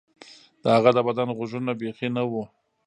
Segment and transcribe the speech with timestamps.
[0.63, 2.43] د هغه د بدن غوږونه بیخي نه وو